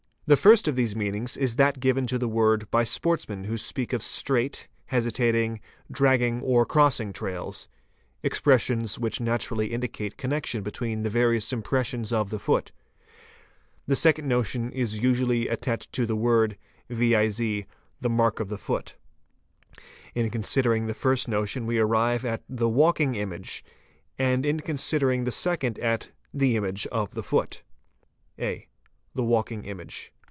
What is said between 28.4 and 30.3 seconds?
ie THE TRACE 517 (a) The walking image.